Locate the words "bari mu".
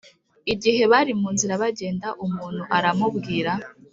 0.91-1.27